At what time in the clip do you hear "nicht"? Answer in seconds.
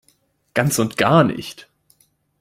1.23-1.69